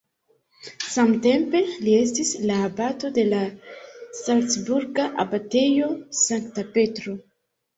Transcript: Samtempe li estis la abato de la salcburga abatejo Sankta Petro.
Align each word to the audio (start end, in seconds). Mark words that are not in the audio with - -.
Samtempe 0.91 1.59
li 1.87 1.93
estis 1.97 2.31
la 2.51 2.57
abato 2.69 3.13
de 3.19 3.27
la 3.35 3.43
salcburga 4.23 5.07
abatejo 5.27 5.91
Sankta 6.23 6.67
Petro. 6.79 7.19